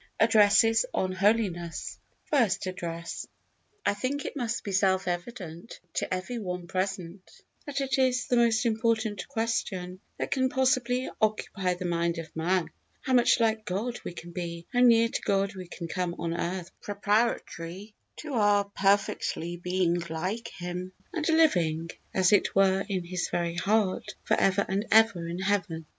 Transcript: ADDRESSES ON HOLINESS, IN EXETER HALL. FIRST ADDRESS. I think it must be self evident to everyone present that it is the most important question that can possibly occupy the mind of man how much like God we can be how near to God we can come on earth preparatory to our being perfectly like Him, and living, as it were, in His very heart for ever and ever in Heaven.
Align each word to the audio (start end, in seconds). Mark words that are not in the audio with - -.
ADDRESSES 0.19 0.83
ON 0.95 1.11
HOLINESS, 1.11 1.45
IN 1.45 1.59
EXETER 1.59 1.59
HALL. 1.61 1.99
FIRST 2.47 2.65
ADDRESS. 2.65 3.27
I 3.85 3.93
think 3.93 4.25
it 4.25 4.35
must 4.35 4.63
be 4.63 4.71
self 4.71 5.07
evident 5.07 5.79
to 5.93 6.11
everyone 6.11 6.65
present 6.65 7.43
that 7.67 7.81
it 7.81 7.99
is 7.99 8.25
the 8.25 8.35
most 8.35 8.65
important 8.65 9.27
question 9.27 9.99
that 10.17 10.31
can 10.31 10.49
possibly 10.49 11.07
occupy 11.21 11.75
the 11.75 11.85
mind 11.85 12.17
of 12.17 12.35
man 12.35 12.71
how 13.01 13.13
much 13.13 13.39
like 13.39 13.63
God 13.63 13.99
we 14.03 14.13
can 14.13 14.31
be 14.31 14.65
how 14.73 14.79
near 14.79 15.07
to 15.07 15.21
God 15.21 15.53
we 15.53 15.67
can 15.67 15.87
come 15.87 16.15
on 16.17 16.33
earth 16.33 16.71
preparatory 16.81 17.93
to 18.15 18.33
our 18.33 18.63
being 18.63 18.71
perfectly 18.73 19.61
like 20.09 20.47
Him, 20.57 20.93
and 21.13 21.29
living, 21.29 21.91
as 22.11 22.31
it 22.33 22.55
were, 22.55 22.83
in 22.89 23.05
His 23.05 23.29
very 23.29 23.53
heart 23.53 24.15
for 24.23 24.33
ever 24.33 24.65
and 24.67 24.83
ever 24.91 25.27
in 25.27 25.37
Heaven. 25.37 25.85